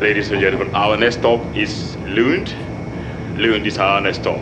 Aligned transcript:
Ladies 0.00 0.30
and 0.30 0.40
gentlemen, 0.40 0.74
our 0.74 0.96
next 0.96 1.16
stop 1.18 1.40
is 1.56 1.96
Lund. 2.06 2.52
Lund 3.38 3.66
is 3.66 3.78
our 3.78 4.00
next 4.00 4.18
stop. 4.20 4.38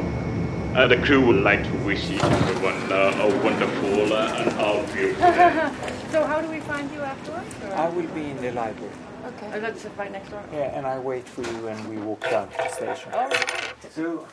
Uh, 0.74 0.88
the 0.88 0.96
crew 0.96 1.24
would 1.24 1.42
like 1.42 1.62
to 1.62 1.70
wish 1.84 2.10
each 2.10 2.20
and 2.22 2.34
everyone 2.34 2.92
uh, 2.92 3.22
a 3.22 3.44
wonderful 3.44 4.12
uh, 4.12 4.34
and 4.38 4.58
all 4.58 4.82
beautiful 4.92 5.20
day. 5.30 5.72
So 6.10 6.24
how 6.24 6.40
do 6.40 6.48
we 6.50 6.58
find 6.60 6.90
you 6.90 7.00
afterwards? 7.00 7.54
or- 7.64 7.74
I 7.74 7.88
will 7.88 8.08
be 8.08 8.30
in 8.30 8.36
the 8.42 8.50
library. 8.50 8.92
Okay. 9.26 9.50
Oh, 9.54 9.60
that's 9.60 9.84
right 9.96 10.10
next 10.10 10.30
door. 10.30 10.42
Yeah, 10.52 10.76
and 10.76 10.86
I 10.86 10.98
wait 10.98 11.26
for 11.28 11.42
you 11.42 11.68
and 11.68 11.88
we 11.88 11.96
walk 11.98 12.22
down 12.28 12.48
to 12.50 12.56
the 12.56 12.68
station. 12.68 13.10
Oh, 13.14 13.30
So, 13.90 14.26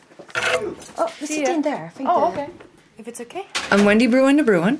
Oh, 0.97 1.13
we 1.21 1.27
See 1.27 1.45
sit 1.45 1.49
in 1.49 1.61
there. 1.61 1.85
I 1.85 1.89
think 1.89 2.09
oh 2.11 2.31
the- 2.31 2.41
okay. 2.41 2.49
If 2.97 3.07
it's 3.07 3.21
okay. 3.21 3.45
I'm 3.71 3.79
Wändi 3.79 4.07
Bruine 4.09 4.37
de 4.37 4.43
Bruin. 4.43 4.79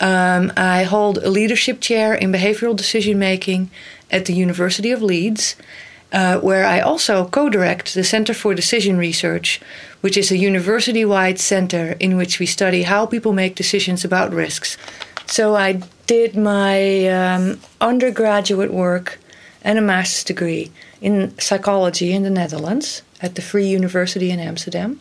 Um, 0.00 0.52
I 0.56 0.82
hold 0.82 1.18
a 1.18 1.30
leadership 1.30 1.80
chair 1.80 2.12
in 2.12 2.30
behavioral 2.32 2.76
decision 2.76 3.18
making 3.18 3.70
at 4.12 4.26
the 4.26 4.34
University 4.34 4.92
of 4.92 5.02
Leeds, 5.02 5.56
uh, 6.12 6.38
where 6.40 6.66
I 6.66 6.80
also 6.80 7.26
co 7.26 7.48
direct 7.48 7.94
the 7.94 8.04
Center 8.04 8.34
for 8.34 8.54
Decision 8.54 8.98
Research, 8.98 9.60
which 10.02 10.16
is 10.16 10.30
a 10.30 10.36
university 10.36 11.04
wide 11.04 11.38
center 11.38 11.96
in 11.98 12.16
which 12.16 12.38
we 12.38 12.46
study 12.46 12.82
how 12.82 13.06
people 13.06 13.32
make 13.32 13.54
decisions 13.54 14.04
about 14.04 14.32
risks. 14.32 14.76
So 15.26 15.56
I 15.56 15.80
did 16.06 16.36
my 16.36 17.08
um, 17.08 17.60
undergraduate 17.80 18.72
work 18.72 19.18
and 19.62 19.78
a 19.78 19.82
master's 19.82 20.24
degree 20.24 20.70
in 21.00 21.38
psychology 21.38 22.12
in 22.12 22.22
the 22.22 22.30
Netherlands 22.30 23.02
at 23.20 23.34
the 23.36 23.42
Free 23.42 23.66
University 23.66 24.30
in 24.30 24.38
Amsterdam. 24.38 25.00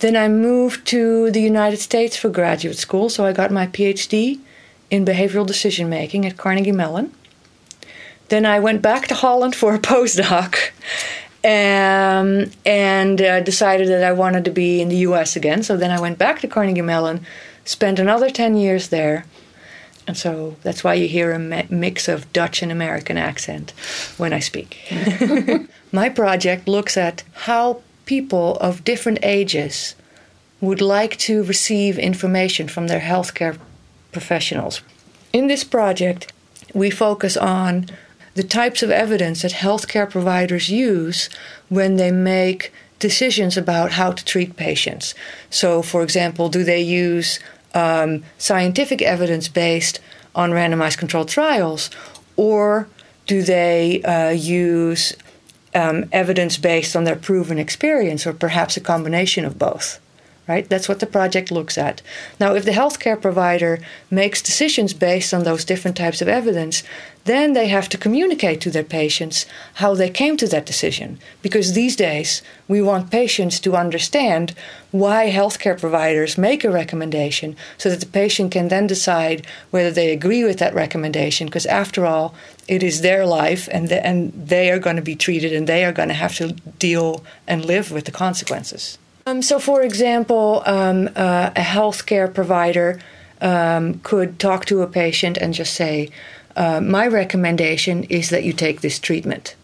Then 0.00 0.16
I 0.16 0.28
moved 0.28 0.86
to 0.88 1.30
the 1.30 1.42
United 1.42 1.78
States 1.78 2.16
for 2.16 2.30
graduate 2.30 2.78
school, 2.78 3.10
so 3.10 3.26
I 3.26 3.32
got 3.32 3.50
my 3.50 3.66
PhD 3.66 4.40
in 4.90 5.04
behavioral 5.04 5.46
decision 5.46 5.88
making 5.88 6.24
at 6.26 6.38
Carnegie 6.38 6.72
Mellon. 6.72 7.14
Then 8.30 8.46
I 8.46 8.60
went 8.60 8.80
back 8.80 9.08
to 9.08 9.14
Holland 9.14 9.54
for 9.54 9.74
a 9.74 9.78
postdoc 9.78 10.70
um, 11.44 12.50
and 12.64 13.20
uh, 13.20 13.40
decided 13.40 13.88
that 13.88 14.04
I 14.04 14.12
wanted 14.12 14.44
to 14.44 14.50
be 14.50 14.80
in 14.80 14.88
the 14.88 14.98
US 15.08 15.36
again. 15.36 15.62
So 15.62 15.76
then 15.76 15.90
I 15.90 16.00
went 16.00 16.18
back 16.18 16.40
to 16.40 16.48
Carnegie 16.48 16.80
Mellon, 16.80 17.26
spent 17.64 17.98
another 17.98 18.30
10 18.30 18.56
years 18.56 18.88
there. 18.88 19.24
And 20.06 20.16
so 20.16 20.56
that's 20.62 20.82
why 20.82 20.94
you 20.94 21.08
hear 21.08 21.32
a 21.32 21.38
mix 21.38 22.08
of 22.08 22.32
Dutch 22.32 22.62
and 22.62 22.72
American 22.72 23.16
accent 23.16 23.72
when 24.16 24.32
I 24.32 24.40
speak. 24.40 24.78
My 25.92 26.08
project 26.08 26.68
looks 26.68 26.96
at 26.96 27.22
how 27.32 27.82
people 28.06 28.56
of 28.56 28.84
different 28.84 29.18
ages 29.22 29.94
would 30.60 30.80
like 30.80 31.16
to 31.16 31.42
receive 31.44 31.98
information 31.98 32.68
from 32.68 32.86
their 32.86 33.00
healthcare 33.00 33.58
professionals. 34.12 34.82
In 35.32 35.46
this 35.46 35.64
project, 35.64 36.32
we 36.74 36.90
focus 36.90 37.36
on 37.36 37.86
the 38.34 38.42
types 38.42 38.82
of 38.82 38.90
evidence 38.90 39.42
that 39.42 39.52
healthcare 39.52 40.08
providers 40.08 40.70
use 40.70 41.28
when 41.68 41.96
they 41.96 42.10
make 42.10 42.72
decisions 42.98 43.56
about 43.56 43.92
how 43.92 44.12
to 44.12 44.24
treat 44.24 44.56
patients. 44.56 45.14
So, 45.48 45.82
for 45.82 46.02
example, 46.02 46.48
do 46.48 46.62
they 46.62 46.80
use 46.80 47.40
um, 47.74 48.22
scientific 48.38 49.02
evidence 49.02 49.48
based 49.48 50.00
on 50.34 50.50
randomized 50.50 50.98
controlled 50.98 51.28
trials, 51.28 51.90
or 52.36 52.88
do 53.26 53.42
they 53.42 54.02
uh, 54.02 54.30
use 54.30 55.16
um, 55.74 56.08
evidence 56.12 56.56
based 56.56 56.94
on 56.94 57.04
their 57.04 57.16
proven 57.16 57.58
experience, 57.58 58.26
or 58.26 58.32
perhaps 58.32 58.76
a 58.76 58.80
combination 58.80 59.44
of 59.44 59.58
both? 59.58 60.00
Right? 60.48 60.68
That's 60.68 60.88
what 60.88 60.98
the 60.98 61.06
project 61.06 61.52
looks 61.52 61.78
at. 61.78 62.02
Now, 62.40 62.54
if 62.54 62.64
the 62.64 62.72
healthcare 62.72 63.20
provider 63.20 63.78
makes 64.10 64.42
decisions 64.42 64.92
based 64.92 65.32
on 65.32 65.44
those 65.44 65.64
different 65.64 65.96
types 65.96 66.20
of 66.20 66.26
evidence, 66.26 66.82
then 67.24 67.52
they 67.52 67.68
have 67.68 67.88
to 67.90 67.98
communicate 67.98 68.60
to 68.62 68.70
their 68.70 68.82
patients 68.82 69.46
how 69.74 69.94
they 69.94 70.10
came 70.10 70.36
to 70.38 70.48
that 70.48 70.66
decision. 70.66 71.18
Because 71.42 71.72
these 71.72 71.94
days, 71.94 72.42
we 72.66 72.80
want 72.80 73.10
patients 73.10 73.60
to 73.60 73.76
understand 73.76 74.54
why 74.90 75.30
healthcare 75.30 75.78
providers 75.78 76.38
make 76.38 76.64
a 76.64 76.70
recommendation 76.70 77.54
so 77.78 77.90
that 77.90 78.00
the 78.00 78.06
patient 78.06 78.50
can 78.50 78.68
then 78.68 78.86
decide 78.86 79.46
whether 79.70 79.90
they 79.90 80.10
agree 80.10 80.42
with 80.42 80.58
that 80.58 80.74
recommendation. 80.74 81.46
Because 81.46 81.66
after 81.66 82.06
all, 82.06 82.34
it 82.66 82.82
is 82.82 83.02
their 83.02 83.26
life 83.26 83.68
and, 83.70 83.88
the, 83.88 84.04
and 84.04 84.32
they 84.32 84.70
are 84.70 84.78
going 84.78 84.96
to 84.96 85.02
be 85.02 85.14
treated 85.14 85.52
and 85.52 85.66
they 85.66 85.84
are 85.84 85.92
going 85.92 86.08
to 86.08 86.14
have 86.14 86.34
to 86.36 86.52
deal 86.78 87.22
and 87.46 87.64
live 87.64 87.92
with 87.92 88.06
the 88.06 88.12
consequences. 88.12 88.98
Um, 89.26 89.42
so, 89.42 89.58
for 89.58 89.82
example, 89.82 90.62
um, 90.66 91.08
uh, 91.14 91.50
a 91.54 91.60
healthcare 91.60 92.32
provider 92.32 93.00
um, 93.40 94.00
could 94.00 94.38
talk 94.38 94.64
to 94.66 94.82
a 94.82 94.86
patient 94.86 95.36
and 95.36 95.52
just 95.52 95.74
say, 95.74 96.10
uh, 96.56 96.80
My 96.80 97.06
recommendation 97.06 98.04
is 98.04 98.30
that 98.30 98.44
you 98.44 98.52
take 98.52 98.80
this 98.80 98.98
treatment. 98.98 99.54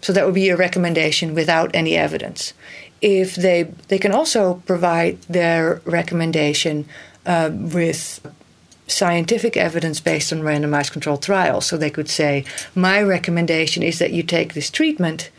So, 0.00 0.12
that 0.12 0.24
would 0.24 0.34
be 0.34 0.48
a 0.48 0.56
recommendation 0.56 1.34
without 1.34 1.70
any 1.74 1.96
evidence. 1.96 2.54
If 3.00 3.36
they, 3.36 3.64
they 3.86 3.98
can 3.98 4.12
also 4.12 4.62
provide 4.66 5.22
their 5.22 5.80
recommendation 5.84 6.88
uh, 7.24 7.50
with 7.52 8.20
scientific 8.88 9.56
evidence 9.56 10.00
based 10.00 10.32
on 10.32 10.40
randomized 10.40 10.90
controlled 10.90 11.22
trials. 11.22 11.66
So, 11.66 11.76
they 11.76 11.90
could 11.90 12.08
say, 12.08 12.44
My 12.74 13.00
recommendation 13.00 13.84
is 13.84 14.00
that 14.00 14.12
you 14.12 14.24
take 14.24 14.54
this 14.54 14.70
treatment 14.70 15.30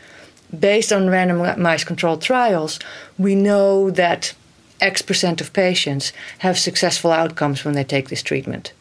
based 0.58 0.92
on 0.92 1.06
randomized 1.06 1.86
controlled 1.86 2.22
trials, 2.22 2.78
we 3.18 3.34
know 3.34 3.90
that 3.90 4.34
X 4.80 5.02
percent 5.02 5.40
of 5.40 5.52
patients 5.52 6.12
have 6.38 6.58
successful 6.58 7.12
outcomes 7.12 7.64
when 7.64 7.74
they 7.74 7.84
take 7.84 8.08
this 8.08 8.22
treatment. 8.22 8.72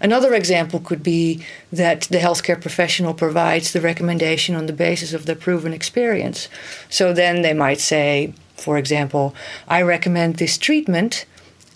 Another 0.00 0.34
example 0.34 0.80
could 0.80 1.02
be 1.02 1.44
that 1.72 2.02
the 2.02 2.18
healthcare 2.18 2.60
professional 2.60 3.14
provides 3.14 3.72
the 3.72 3.80
recommendation 3.80 4.54
on 4.54 4.66
the 4.66 4.72
basis 4.72 5.14
of 5.14 5.24
their 5.24 5.36
proven 5.36 5.72
experience. 5.72 6.48
So 6.90 7.12
then 7.12 7.42
they 7.42 7.54
might 7.54 7.80
say, 7.80 8.34
for 8.56 8.76
example, 8.76 9.34
I 9.68 9.82
recommend 9.82 10.36
this 10.36 10.58
treatment 10.58 11.24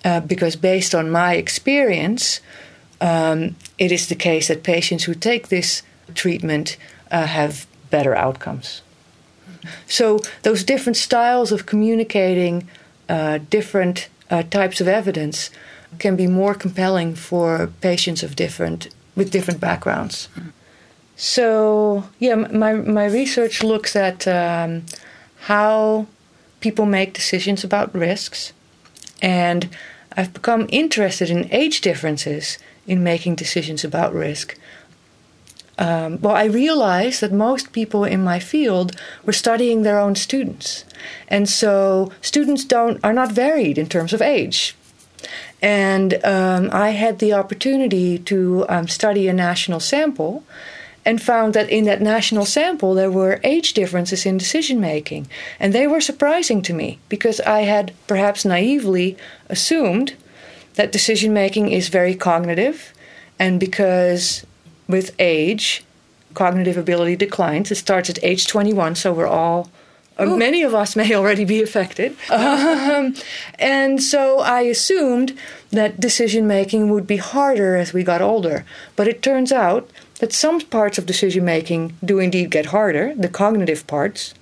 uh, 0.05 0.21
because 0.21 0.57
based 0.57 0.95
on 0.95 1.11
my 1.11 1.35
experience, 1.35 2.41
um, 3.01 3.57
it 3.79 3.91
is 3.91 4.09
the 4.09 4.15
case 4.15 4.49
that 4.49 4.63
patients 4.63 5.05
who 5.05 5.15
take 5.15 5.49
this 5.49 5.83
treatment 6.15 6.77
uh, 7.11 7.27
have 7.27 7.67
better 7.91 8.15
outcomes. 8.15 8.83
So 9.87 10.21
those 10.43 10.65
different 10.65 10.97
styles 10.97 11.53
of 11.53 11.67
communicating 11.67 12.69
uh, 13.09 13.39
different 13.51 14.09
uh, 14.31 14.43
types 14.45 14.81
of 14.81 14.89
evidence 14.89 15.51
can 15.99 16.17
be 16.17 16.27
more 16.27 16.55
compelling 16.55 17.15
for 17.15 17.71
patients 17.81 18.23
of 18.23 18.37
different 18.37 18.89
with 19.17 19.31
different 19.31 19.61
backgrounds. 19.61 20.29
So 21.17 22.05
yeah, 22.19 22.37
my 22.37 22.73
my 22.75 23.07
research 23.07 23.63
looks 23.63 23.97
at 23.97 24.27
um, 24.27 24.87
how 25.41 26.07
people 26.61 26.87
make 26.87 27.13
decisions 27.13 27.65
about 27.65 27.95
risks, 27.95 28.53
and 29.21 29.69
I've 30.17 30.33
become 30.33 30.67
interested 30.71 31.31
in 31.31 31.53
age 31.53 31.81
differences 31.81 32.59
in 32.87 33.03
making 33.03 33.35
decisions 33.37 33.85
about 33.85 34.15
risk. 34.15 34.57
Um, 35.81 36.21
well, 36.21 36.37
I 36.37 36.45
realized 36.45 37.23
that 37.23 37.33
most 37.33 37.73
people 37.73 38.05
in 38.05 38.23
my 38.23 38.39
field 38.39 38.95
were 39.25 39.33
studying 39.33 39.83
their 39.83 39.99
own 39.99 40.15
students, 40.15 40.85
and 41.27 41.49
so 41.49 42.13
students 42.21 42.67
don't 42.67 43.03
are 43.03 43.15
not 43.15 43.33
varied 43.33 43.79
in 43.79 43.89
terms 43.89 44.13
of 44.13 44.21
age. 44.21 44.77
And 45.63 46.23
um, 46.25 46.69
I 46.71 46.91
had 46.91 47.19
the 47.19 47.33
opportunity 47.33 48.19
to 48.19 48.67
um, 48.69 48.89
study 48.89 49.27
a 49.27 49.33
national 49.33 49.81
sample, 49.81 50.45
and 51.07 51.23
found 51.23 51.55
that 51.55 51.71
in 51.71 51.87
that 51.87 52.03
national 52.03 52.45
sample 52.45 52.95
there 52.95 53.11
were 53.11 53.41
age 53.43 53.73
differences 53.73 54.27
in 54.27 54.37
decision 54.37 54.81
making, 54.81 55.29
and 55.59 55.73
they 55.73 55.87
were 55.87 56.03
surprising 56.03 56.61
to 56.63 56.75
me 56.75 56.99
because 57.09 57.41
I 57.41 57.61
had 57.63 57.95
perhaps 58.07 58.45
naively 58.45 59.17
assumed 59.49 60.13
that 60.75 60.93
decision 60.93 61.33
making 61.33 61.73
is 61.73 61.89
very 61.89 62.15
cognitive, 62.15 62.93
and 63.39 63.59
because 63.59 64.45
with 64.91 65.15
age, 65.19 65.85
cognitive 66.35 66.77
ability 66.77 67.17
declines. 67.17 67.71
It 67.71 67.77
starts 67.77 68.11
at 68.11 68.23
age 68.23 68.47
21, 68.47 68.95
so 68.97 69.13
we're 69.13 69.27
all, 69.27 69.71
uh, 70.19 70.27
many 70.27 70.63
of 70.63 70.75
us 70.75 70.97
may 71.01 71.15
already 71.15 71.45
be 71.45 71.63
affected. 71.63 72.17
Um, 72.31 73.15
and 73.59 74.03
so 74.03 74.41
I 74.41 74.63
assumed 74.63 75.39
that 75.71 76.01
decision 76.01 76.47
making 76.47 76.91
would 76.91 77.07
be 77.07 77.17
harder 77.17 77.77
as 77.77 77.93
we 77.93 78.03
got 78.03 78.21
older. 78.21 78.65
But 78.97 79.09
it 79.09 79.23
turns 79.23 79.53
out 79.53 79.89
that 80.19 80.33
some 80.33 80.61
parts 80.61 80.99
of 80.99 81.07
decision 81.07 81.45
making 81.45 81.97
do 82.05 82.19
indeed 82.19 82.51
get 82.51 82.67
harder, 82.67 83.15
the 83.15 83.29
cognitive 83.29 83.87
parts. 83.87 84.35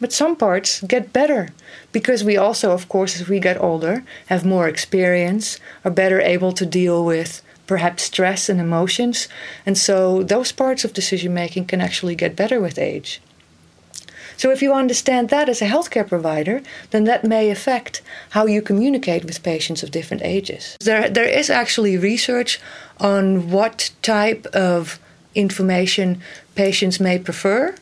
But 0.00 0.12
some 0.12 0.34
parts 0.34 0.80
get 0.82 1.12
better 1.12 1.50
because 1.92 2.24
we 2.24 2.36
also, 2.36 2.72
of 2.72 2.88
course, 2.88 3.20
as 3.20 3.28
we 3.28 3.38
get 3.38 3.60
older, 3.60 4.02
have 4.26 4.44
more 4.44 4.66
experience, 4.66 5.60
are 5.84 5.90
better 5.90 6.20
able 6.20 6.52
to 6.52 6.64
deal 6.64 7.04
with 7.04 7.42
perhaps 7.70 8.02
stress 8.02 8.48
and 8.48 8.60
emotions. 8.60 9.28
And 9.64 9.78
so 9.78 10.24
those 10.24 10.50
parts 10.50 10.84
of 10.84 10.92
decision 10.92 11.32
making 11.32 11.66
can 11.66 11.80
actually 11.80 12.16
get 12.16 12.34
better 12.34 12.60
with 12.60 12.80
age. 12.80 13.22
So 14.36 14.50
if 14.50 14.60
you 14.60 14.72
understand 14.72 15.28
that 15.28 15.48
as 15.48 15.62
a 15.62 15.68
healthcare 15.68 16.08
provider, 16.08 16.62
then 16.90 17.04
that 17.04 17.22
may 17.22 17.48
affect 17.48 18.02
how 18.30 18.46
you 18.46 18.60
communicate 18.60 19.24
with 19.24 19.44
patients 19.44 19.84
of 19.84 19.92
different 19.92 20.24
ages. 20.24 20.76
There, 20.80 21.08
there 21.08 21.28
is 21.28 21.48
actually 21.48 21.96
research 21.96 22.58
on 22.98 23.52
what 23.52 23.92
type 24.02 24.46
of 24.46 24.98
information 25.36 26.20
patients 26.56 26.98
may 26.98 27.20
prefer 27.20 27.76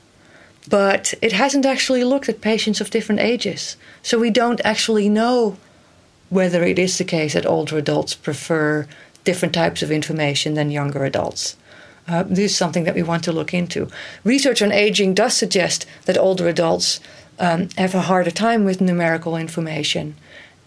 but 0.69 1.15
it 1.23 1.33
hasn't 1.33 1.65
actually 1.65 2.05
looked 2.05 2.29
at 2.29 2.43
patients 2.43 2.79
of 2.83 2.91
different 2.91 3.23
ages. 3.23 3.79
So 4.03 4.19
we 4.19 4.29
don't 4.29 4.61
actually 4.67 5.09
know 5.09 5.57
whether 6.31 6.63
it 6.63 6.79
is 6.79 6.99
the 6.99 7.05
case 7.05 7.33
that 7.33 7.47
older 7.47 7.79
adults 7.79 8.15
prefer 8.15 8.87
different 9.29 9.53
types 9.53 9.83
of 9.83 9.91
information 9.91 10.55
than 10.55 10.71
younger 10.71 11.05
adults. 11.05 11.55
Uh, 12.11 12.23
this 12.23 12.53
is 12.53 12.57
something 12.57 12.85
that 12.85 12.95
we 12.95 13.03
want 13.03 13.23
to 13.25 13.31
look 13.31 13.53
into. 13.53 13.87
Research 14.25 14.63
on 14.63 14.73
aging 14.73 15.13
does 15.13 15.35
suggest 15.37 15.85
that 16.07 16.17
older 16.17 16.49
adults 16.49 16.99
um, 17.39 17.69
have 17.77 17.95
a 17.95 18.07
harder 18.11 18.31
time 18.31 18.65
with 18.65 18.81
numerical 18.81 19.37
information 19.37 20.15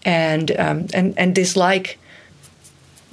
and, 0.04 0.52
um, 0.60 0.86
and, 0.94 1.18
and 1.18 1.34
dislike 1.34 1.98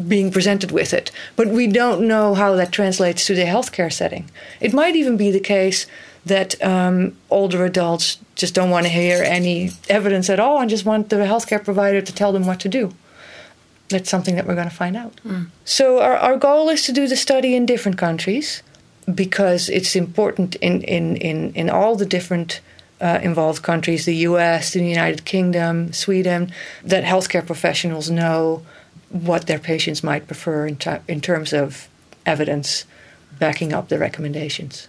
being 0.07 0.31
presented 0.31 0.71
with 0.71 0.93
it. 0.93 1.11
But 1.35 1.47
we 1.47 1.65
don't 1.65 2.07
know 2.07 2.35
how 2.35 2.53
that 2.53 2.71
translates 2.71 3.25
to 3.25 3.33
the 3.33 3.45
healthcare 3.45 3.91
setting. 3.91 4.29
It 4.61 4.71
might 4.71 4.95
even 4.95 5.17
be 5.17 5.31
the 5.31 5.39
case 5.57 5.87
that 6.27 6.63
um, 6.63 7.17
older 7.31 7.65
adults 7.65 8.19
just 8.35 8.53
don't 8.53 8.69
want 8.69 8.85
to 8.85 8.91
hear 8.91 9.23
any 9.23 9.71
evidence 9.89 10.29
at 10.29 10.39
all 10.39 10.61
and 10.61 10.69
just 10.69 10.85
want 10.85 11.09
the 11.09 11.15
healthcare 11.15 11.63
provider 11.65 12.01
to 12.01 12.13
tell 12.13 12.31
them 12.31 12.45
what 12.45 12.59
to 12.59 12.69
do. 12.69 12.93
That's 13.89 14.09
something 14.09 14.36
that 14.36 14.45
we're 14.45 14.56
going 14.56 14.69
to 14.69 14.75
find 14.75 14.95
out. 14.95 15.19
Mm. 15.25 15.47
So, 15.65 16.00
our, 16.00 16.15
our 16.15 16.38
goal 16.38 16.69
is 16.69 16.83
to 16.86 16.91
do 16.91 17.07
the 17.07 17.15
study 17.15 17.56
in 17.56 17.65
different 17.65 17.97
countries 17.97 18.62
because 19.13 19.69
it's 19.69 19.95
important 19.95 20.56
in, 20.56 20.81
in, 20.83 21.15
in, 21.18 21.53
in 21.53 21.69
all 21.69 21.95
the 21.95 22.06
different 22.06 22.62
uh, 23.01 23.19
involved 23.24 23.63
countries 23.63 24.06
the 24.06 24.15
US, 24.15 24.74
the 24.74 24.83
United 24.83 25.25
Kingdom, 25.25 25.94
Sweden 25.94 26.51
that 26.83 27.03
healthcare 27.03 27.45
professionals 27.45 28.09
know 28.09 28.65
what 29.09 29.47
their 29.47 29.59
patients 29.59 30.03
might 30.03 30.27
prefer 30.27 30.68
in, 30.68 30.77
in 31.07 31.21
terms 31.21 31.53
of 31.53 31.88
evidence 32.25 32.85
backing 33.39 33.74
up 33.74 33.89
the 33.89 33.97
recommendations. 33.97 34.88